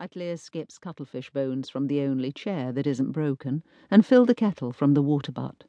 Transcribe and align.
I 0.00 0.06
clear 0.06 0.36
Skip's 0.36 0.78
cuttlefish 0.78 1.28
bones 1.30 1.68
from 1.68 1.88
the 1.88 2.02
only 2.02 2.30
chair 2.30 2.70
that 2.70 2.86
isn't 2.86 3.10
broken 3.10 3.64
and 3.90 4.06
fill 4.06 4.24
the 4.24 4.34
kettle 4.34 4.72
from 4.72 4.94
the 4.94 5.02
water 5.02 5.32
butt. 5.32 5.64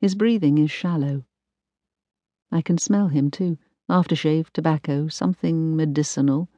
His 0.00 0.16
breathing 0.16 0.58
is 0.58 0.72
shallow. 0.72 1.22
I 2.50 2.62
can 2.62 2.78
smell 2.78 3.06
him 3.06 3.30
too 3.30 3.58
aftershave, 3.88 4.50
tobacco, 4.50 5.06
something 5.06 5.76
medicinal. 5.76 6.48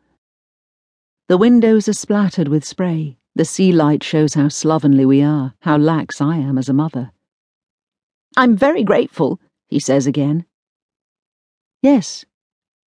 The 1.29 1.37
windows 1.37 1.87
are 1.87 1.93
splattered 1.93 2.49
with 2.49 2.65
spray. 2.65 3.19
The 3.35 3.45
sea 3.45 3.71
light 3.71 4.03
shows 4.03 4.33
how 4.33 4.49
slovenly 4.49 5.05
we 5.05 5.23
are, 5.23 5.53
how 5.61 5.77
lax 5.77 6.23
I 6.23 6.39
am 6.39 6.57
as 6.57 6.71
a 6.71 6.75
mother. 6.75 7.13
I'm 8.39 8.57
very 8.57 8.85
grateful, 8.85 9.39
he 9.69 9.79
says 9.79 10.07
again. 10.07 10.47
Yes. 11.83 12.25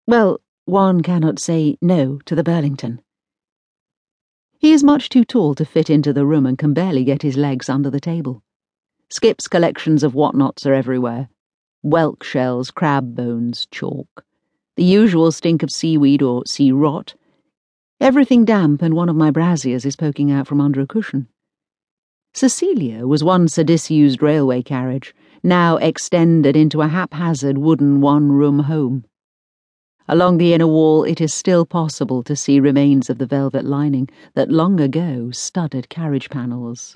Well, 0.07 0.41
one 0.65 1.03
cannot 1.03 1.37
say 1.37 1.77
no 1.79 2.17
to 2.25 2.33
the 2.33 2.43
Burlington. 2.43 3.01
He 4.65 4.73
is 4.73 4.83
much 4.83 5.09
too 5.09 5.23
tall 5.23 5.53
to 5.53 5.63
fit 5.63 5.91
into 5.91 6.11
the 6.11 6.25
room 6.25 6.47
and 6.47 6.57
can 6.57 6.73
barely 6.73 7.03
get 7.03 7.21
his 7.21 7.37
legs 7.37 7.69
under 7.69 7.91
the 7.91 7.99
table. 7.99 8.41
Skip's 9.11 9.47
collections 9.47 10.01
of 10.01 10.15
whatnots 10.15 10.65
are 10.65 10.73
everywhere 10.73 11.29
whelk 11.83 12.23
shells, 12.23 12.71
crab 12.71 13.13
bones, 13.13 13.67
chalk 13.69 14.25
the 14.75 14.83
usual 14.83 15.31
stink 15.31 15.61
of 15.61 15.69
seaweed 15.69 16.23
or 16.23 16.43
sea 16.47 16.71
rot. 16.71 17.13
Everything 18.01 18.43
damp, 18.43 18.81
and 18.81 18.95
one 18.95 19.07
of 19.07 19.15
my 19.15 19.29
braziers 19.29 19.85
is 19.85 19.95
poking 19.95 20.31
out 20.31 20.47
from 20.47 20.59
under 20.59 20.81
a 20.81 20.87
cushion. 20.87 21.27
Cecilia 22.33 23.05
was 23.05 23.23
once 23.23 23.59
a 23.59 23.63
disused 23.63 24.23
railway 24.23 24.63
carriage, 24.63 25.13
now 25.43 25.77
extended 25.77 26.57
into 26.57 26.81
a 26.81 26.87
haphazard 26.87 27.59
wooden 27.59 28.01
one 28.01 28.31
room 28.31 28.57
home. 28.61 29.05
Along 30.07 30.37
the 30.37 30.53
inner 30.53 30.67
wall, 30.67 31.03
it 31.03 31.19
is 31.19 31.33
still 31.33 31.65
possible 31.65 32.21
to 32.23 32.35
see 32.35 32.59
remains 32.59 33.09
of 33.09 33.17
the 33.17 33.25
velvet 33.25 33.65
lining 33.65 34.07
that 34.35 34.51
long 34.51 34.79
ago 34.79 35.31
studded 35.31 35.89
carriage 35.89 36.29
panels. 36.29 36.95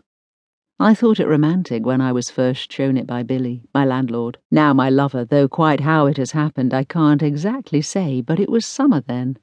I 0.79 0.93
thought 0.93 1.19
it 1.19 1.27
romantic 1.27 1.85
when 1.85 2.01
I 2.01 2.11
was 2.11 2.29
first 2.29 2.71
shown 2.71 2.97
it 2.97 3.07
by 3.07 3.23
Billy, 3.23 3.63
my 3.73 3.83
landlord, 3.83 4.37
now 4.51 4.73
my 4.73 4.89
lover, 4.89 5.25
though 5.25 5.47
quite 5.47 5.79
how 5.79 6.05
it 6.05 6.17
has 6.17 6.31
happened 6.31 6.73
I 6.73 6.83
can't 6.83 7.23
exactly 7.23 7.81
say, 7.81 8.21
but 8.21 8.39
it 8.39 8.49
was 8.49 8.65
summer 8.65 9.01
then. 9.01 9.39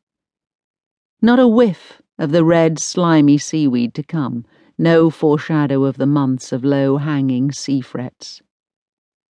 Not 1.21 1.41
a 1.41 1.49
whiff 1.49 2.01
of 2.19 2.31
the 2.31 2.45
red, 2.45 2.79
slimy 2.79 3.37
seaweed 3.37 3.95
to 3.95 4.03
come, 4.03 4.47
no 4.79 5.11
foreshadow 5.11 5.85
of 5.85 5.97
the 5.97 6.07
months 6.07 6.53
of 6.53 6.65
low 6.65 6.99
hanging 6.99 7.51
sea 7.51 7.81
frets. 7.81 8.41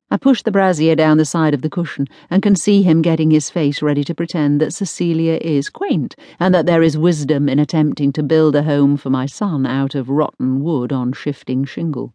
I 0.08 0.16
push 0.16 0.42
the 0.42 0.52
brassiere 0.52 0.94
down 0.94 1.18
the 1.18 1.24
side 1.24 1.52
of 1.52 1.62
the 1.62 1.70
cushion 1.70 2.06
and 2.30 2.40
can 2.40 2.54
see 2.54 2.82
him 2.82 3.02
getting 3.02 3.32
his 3.32 3.50
face 3.50 3.82
ready 3.82 4.04
to 4.04 4.14
pretend 4.14 4.60
that 4.60 4.72
Cecilia 4.72 5.38
is 5.42 5.68
quaint 5.68 6.14
and 6.38 6.54
that 6.54 6.64
there 6.64 6.82
is 6.82 6.96
wisdom 6.96 7.48
in 7.48 7.58
attempting 7.58 8.12
to 8.12 8.22
build 8.22 8.54
a 8.54 8.62
home 8.62 8.96
for 8.96 9.10
my 9.10 9.26
son 9.26 9.66
out 9.66 9.96
of 9.96 10.08
rotten 10.08 10.62
wood 10.62 10.92
on 10.92 11.12
shifting 11.12 11.64
shingle. 11.64 12.14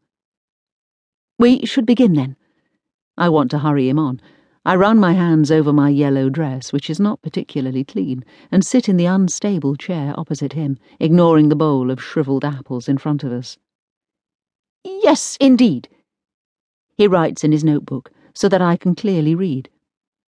We 1.37 1.65
should 1.65 1.85
begin 1.85 2.13
then. 2.13 2.37
I 3.17 3.27
want 3.27 3.51
to 3.51 3.59
hurry 3.59 3.89
him 3.89 3.99
on. 3.99 4.21
I 4.63 4.75
run 4.75 4.97
my 4.97 5.11
hands 5.11 5.51
over 5.51 5.73
my 5.73 5.89
yellow 5.89 6.29
dress, 6.29 6.71
which 6.71 6.89
is 6.89 6.99
not 6.99 7.21
particularly 7.21 7.83
clean, 7.83 8.23
and 8.51 8.63
sit 8.63 8.87
in 8.87 8.95
the 8.95 9.07
unstable 9.07 9.75
chair 9.75 10.13
opposite 10.17 10.53
him, 10.53 10.77
ignoring 10.99 11.49
the 11.49 11.55
bowl 11.55 11.91
of 11.91 12.01
shrivelled 12.01 12.45
apples 12.45 12.87
in 12.87 12.99
front 12.99 13.23
of 13.23 13.33
us. 13.33 13.57
Yes, 14.85 15.37
indeed. 15.41 15.89
He 17.01 17.07
writes 17.07 17.43
in 17.43 17.51
his 17.51 17.63
notebook 17.63 18.11
so 18.35 18.47
that 18.47 18.61
I 18.61 18.77
can 18.77 18.93
clearly 18.93 19.33
read. 19.33 19.71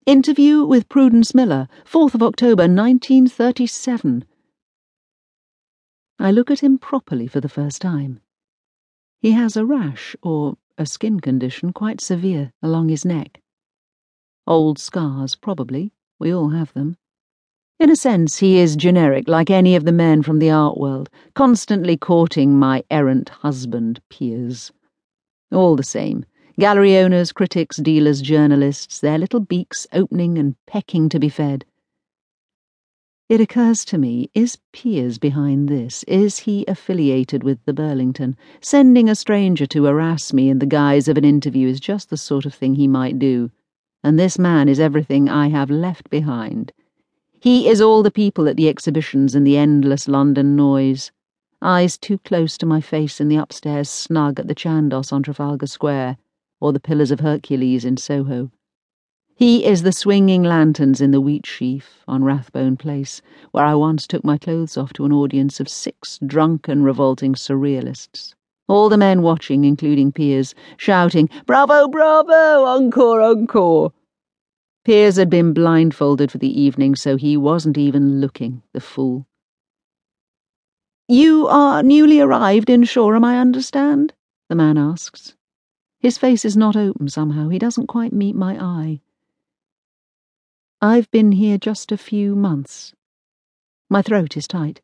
Interview 0.05 0.63
with 0.63 0.87
Prudence 0.87 1.35
Miller, 1.35 1.67
4th 1.83 2.15
of 2.15 2.23
October 2.23 2.63
1937. 2.63 4.23
I 6.17 6.31
look 6.31 6.49
at 6.49 6.63
him 6.63 6.77
properly 6.77 7.27
for 7.27 7.41
the 7.41 7.49
first 7.49 7.81
time. 7.81 8.21
He 9.19 9.33
has 9.33 9.57
a 9.57 9.65
rash, 9.65 10.15
or 10.21 10.55
a 10.77 10.85
skin 10.85 11.19
condition 11.19 11.73
quite 11.73 11.99
severe, 11.99 12.53
along 12.63 12.87
his 12.87 13.03
neck. 13.03 13.41
Old 14.47 14.79
scars, 14.79 15.35
probably. 15.35 15.91
We 16.19 16.33
all 16.33 16.51
have 16.51 16.71
them. 16.71 16.95
In 17.81 17.89
a 17.89 17.97
sense, 17.97 18.37
he 18.37 18.59
is 18.59 18.77
generic, 18.77 19.27
like 19.27 19.49
any 19.49 19.75
of 19.75 19.83
the 19.83 19.91
men 19.91 20.23
from 20.23 20.39
the 20.39 20.51
art 20.51 20.77
world, 20.77 21.09
constantly 21.35 21.97
courting 21.97 22.57
my 22.57 22.85
errant 22.89 23.27
husband, 23.27 23.99
Piers. 24.09 24.71
All 25.51 25.75
the 25.75 25.83
same, 25.83 26.23
Gallery 26.61 26.95
owners, 26.95 27.31
critics, 27.31 27.77
dealers, 27.77 28.21
journalists, 28.21 28.99
their 28.99 29.17
little 29.17 29.39
beaks 29.39 29.87
opening 29.93 30.37
and 30.37 30.53
pecking 30.67 31.09
to 31.09 31.17
be 31.17 31.27
fed. 31.27 31.65
It 33.27 33.41
occurs 33.41 33.83
to 33.85 33.97
me, 33.97 34.29
is 34.35 34.59
Piers 34.71 35.17
behind 35.17 35.69
this? 35.69 36.03
Is 36.03 36.37
he 36.37 36.63
affiliated 36.67 37.43
with 37.43 37.57
the 37.65 37.73
Burlington? 37.73 38.37
Sending 38.61 39.09
a 39.09 39.15
stranger 39.15 39.65
to 39.65 39.85
harass 39.85 40.33
me 40.33 40.49
in 40.49 40.59
the 40.59 40.67
guise 40.67 41.07
of 41.07 41.17
an 41.17 41.25
interview 41.25 41.67
is 41.67 41.79
just 41.79 42.11
the 42.11 42.15
sort 42.15 42.45
of 42.45 42.53
thing 42.53 42.75
he 42.75 42.87
might 42.87 43.17
do. 43.17 43.49
And 44.03 44.19
this 44.19 44.37
man 44.37 44.69
is 44.69 44.79
everything 44.79 45.27
I 45.27 45.49
have 45.49 45.71
left 45.71 46.11
behind. 46.11 46.73
He 47.39 47.69
is 47.69 47.81
all 47.81 48.03
the 48.03 48.11
people 48.11 48.47
at 48.47 48.55
the 48.55 48.69
exhibitions 48.69 49.33
and 49.33 49.47
the 49.47 49.57
endless 49.57 50.07
London 50.07 50.55
noise. 50.55 51.11
Eyes 51.59 51.97
too 51.97 52.19
close 52.19 52.55
to 52.59 52.67
my 52.67 52.81
face 52.81 53.19
in 53.19 53.29
the 53.29 53.37
upstairs 53.37 53.89
snug 53.89 54.39
at 54.39 54.47
the 54.47 54.53
Chandos 54.53 55.11
on 55.11 55.23
Trafalgar 55.23 55.65
Square 55.65 56.17
or 56.61 56.71
the 56.71 56.79
Pillars 56.79 57.11
of 57.11 57.19
Hercules 57.19 57.83
in 57.83 57.97
Soho. 57.97 58.51
He 59.35 59.65
is 59.65 59.81
the 59.81 59.91
swinging 59.91 60.43
lanterns 60.43 61.01
in 61.01 61.09
the 61.09 61.21
Wheatsheaf 61.21 61.83
on 62.07 62.23
Rathbone 62.23 62.77
Place, 62.77 63.21
where 63.51 63.65
I 63.65 63.73
once 63.73 64.05
took 64.05 64.23
my 64.23 64.37
clothes 64.37 64.77
off 64.77 64.93
to 64.93 65.05
an 65.05 65.11
audience 65.11 65.59
of 65.59 65.67
six 65.67 66.19
drunken, 66.25 66.83
revolting 66.83 67.33
surrealists. 67.33 68.35
All 68.67 68.87
the 68.87 68.97
men 68.97 69.23
watching, 69.23 69.65
including 69.65 70.11
Piers, 70.11 70.53
shouting, 70.77 71.27
Bravo, 71.47 71.87
bravo, 71.87 72.65
encore, 72.65 73.19
encore. 73.19 73.91
Piers 74.85 75.15
had 75.15 75.29
been 75.29 75.53
blindfolded 75.53 76.31
for 76.31 76.37
the 76.37 76.61
evening, 76.61 76.95
so 76.95 77.17
he 77.17 77.35
wasn't 77.35 77.77
even 77.77 78.21
looking, 78.21 78.61
the 78.73 78.79
fool. 78.79 79.25
You 81.07 81.47
are 81.47 81.83
newly 81.83 82.21
arrived 82.21 82.69
in 82.69 82.83
Shoreham, 82.83 83.23
I 83.23 83.39
understand? 83.39 84.13
the 84.49 84.55
man 84.55 84.77
asks. 84.77 85.35
His 86.01 86.17
face 86.17 86.43
is 86.45 86.57
not 86.57 86.75
open 86.75 87.09
somehow. 87.09 87.49
He 87.49 87.59
doesn't 87.59 87.85
quite 87.85 88.11
meet 88.11 88.35
my 88.35 88.57
eye. 88.59 89.01
I've 90.81 91.09
been 91.11 91.33
here 91.33 91.59
just 91.59 91.91
a 91.91 91.97
few 91.97 92.35
months. 92.35 92.95
My 93.87 94.01
throat 94.01 94.35
is 94.35 94.47
tight. 94.47 94.81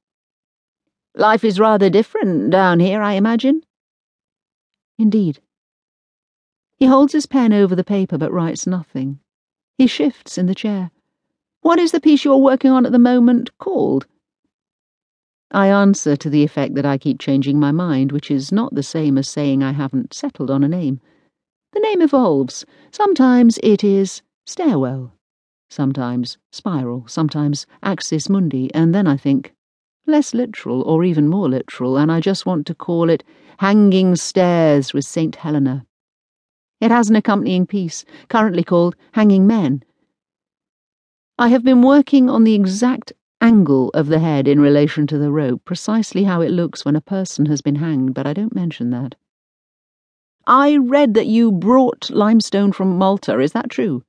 Life 1.16 1.44
is 1.44 1.60
rather 1.60 1.90
different 1.90 2.52
down 2.52 2.80
here, 2.80 3.02
I 3.02 3.14
imagine. 3.14 3.64
Indeed. 5.00 5.42
He 6.76 6.86
holds 6.86 7.14
his 7.14 7.26
pen 7.26 7.52
over 7.52 7.76
the 7.76 7.84
paper 7.84 8.20
but 8.20 8.32
writes 8.32 8.68
nothing. 8.68 9.20
He 9.76 9.88
shifts 9.88 10.38
in 10.38 10.46
the 10.46 10.54
chair. 10.54 10.92
What 11.62 11.80
is 11.80 11.92
the 11.92 12.00
piece 12.00 12.26
you're 12.26 12.38
working 12.38 12.70
on 12.70 12.86
at 12.86 12.92
the 12.92 13.00
moment 13.00 13.58
called? 13.58 14.06
I 15.52 15.68
answer 15.68 16.18
to 16.18 16.30
the 16.30 16.44
effect 16.44 16.76
that 16.76 16.86
I 16.86 16.98
keep 16.98 17.20
changing 17.20 17.60
my 17.60 17.72
mind, 17.72 18.12
which 18.12 18.30
is 18.30 18.52
not 18.52 18.76
the 18.76 18.84
same 18.84 19.18
as 19.18 19.30
saying 19.30 19.64
I 19.64 19.72
haven't 19.72 20.14
settled 20.14 20.52
on 20.52 20.64
a 20.64 20.68
name. 20.68 21.00
The 21.72 21.80
name 21.80 22.02
evolves. 22.02 22.66
Sometimes 22.92 23.58
it 23.64 23.84
is 23.84 24.22
stairwell, 24.46 25.14
sometimes 25.70 26.38
spiral, 26.52 27.06
sometimes 27.08 27.66
axis 27.82 28.28
mundi, 28.30 28.74
and 28.74 28.94
then 28.94 29.08
I 29.08 29.16
think 29.16 29.54
less 30.06 30.34
literal 30.34 30.82
or 30.82 31.04
even 31.04 31.28
more 31.28 31.50
literal, 31.50 31.98
and 31.98 32.12
I 32.12 32.20
just 32.20 32.46
want 32.46 32.68
to 32.68 32.76
call 32.76 33.10
it 33.10 33.24
Hanging 33.60 34.16
Stairs 34.16 34.94
with 34.94 35.06
St. 35.06 35.36
Helena. 35.36 35.86
It 36.82 36.92
has 36.92 37.10
an 37.10 37.16
accompanying 37.16 37.66
piece, 37.66 38.06
currently 38.30 38.64
called 38.64 38.96
Hanging 39.14 39.48
Men. 39.48 39.84
I 41.40 41.50
have 41.50 41.64
been 41.64 41.82
working 41.82 42.30
on 42.30 42.44
the 42.44 42.56
exact 42.56 43.14
angle 43.42 43.90
of 43.90 44.08
the 44.08 44.20
head 44.20 44.48
in 44.48 44.60
relation 44.60 45.08
to 45.08 45.18
the 45.18 45.32
rope, 45.32 45.64
precisely 45.66 46.24
how 46.24 46.42
it 46.42 46.50
looks 46.50 46.84
when 46.84 46.96
a 46.96 47.02
person 47.02 47.46
has 47.46 47.62
been 47.62 47.76
hanged, 47.76 48.14
but 48.14 48.26
I 48.26 48.34
don't 48.34 48.56
mention 48.56 48.90
that. 48.92 49.16
I 50.46 50.78
read 50.78 51.14
that 51.14 51.28
you 51.28 51.52
brought 51.52 52.10
limestone 52.10 52.72
from 52.72 52.98
Malta, 52.98 53.40
is 53.40 53.52
that 53.52 53.70
true? 53.70 54.04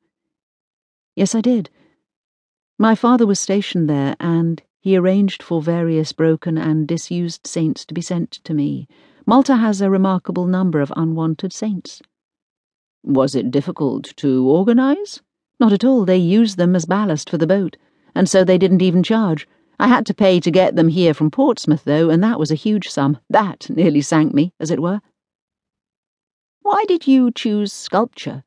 Yes, 1.17 1.35
I 1.35 1.41
did. 1.41 1.69
My 2.79 2.95
father 2.95 3.27
was 3.27 3.41
stationed 3.41 3.91
there, 3.91 4.15
and 4.21 4.63
he 4.81 4.97
arranged 4.97 5.43
for 5.43 5.61
various 5.61 6.13
broken 6.13 6.57
and 6.57 6.87
disused 6.87 7.47
saints 7.47 7.85
to 7.87 7.95
be 7.95 8.01
sent 8.01 8.31
to 8.45 8.55
me. 8.55 8.87
Malta 9.27 9.57
has 9.57 9.81
a 9.81 9.91
remarkable 9.91 10.47
number 10.47 10.81
of 10.81 10.93
unwanted 10.97 11.53
saints. 11.53 12.01
Was 13.03 13.35
it 13.35 13.51
difficult 13.51 14.17
to 14.17 14.49
organize? 14.49 15.21
Not 15.59 15.73
at 15.73 15.85
all. 15.85 16.05
They 16.05 16.17
used 16.17 16.57
them 16.57 16.77
as 16.77 16.87
ballast 16.87 17.29
for 17.29 17.37
the 17.37 17.47
boat 17.47 17.77
and 18.19 18.29
so 18.29 18.43
they 18.43 18.59
didn't 18.59 18.83
even 18.83 19.05
charge. 19.05 19.47
I 19.79 19.87
had 19.87 20.05
to 20.07 20.13
pay 20.13 20.41
to 20.41 20.51
get 20.51 20.75
them 20.75 20.89
here 20.89 21.15
from 21.15 21.31
Portsmouth, 21.31 21.85
though, 21.85 22.11
and 22.11 22.21
that 22.25 22.41
was 22.41 22.51
a 22.51 22.57
huge 22.57 22.89
sum. 22.89 23.19
That 23.31 23.71
nearly 23.71 24.01
sank 24.01 24.35
me, 24.35 24.53
as 24.59 24.73
it 24.73 24.83
were. 24.83 25.01
Why 26.63 26.85
did 26.89 27.07
you 27.07 27.31
choose 27.31 27.73
sculpture? 27.73 28.43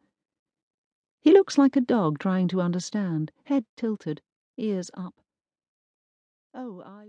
He 1.22 1.32
looks 1.32 1.58
like 1.58 1.78
a 1.78 1.82
dog 1.82 2.20
trying 2.20 2.50
to 2.50 2.60
understand, 2.60 3.32
head 3.46 3.64
tilted, 3.78 4.22
ears 4.58 4.92
up. 4.94 5.16
Oh, 6.54 6.84
I. 6.86 7.08